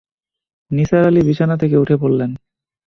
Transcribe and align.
নিসার 0.71 1.03
আলি 1.07 1.21
বিছানা 1.27 1.55
থেকে 1.57 1.75
উঠে 1.77 1.95
পড়লেন। 2.01 2.31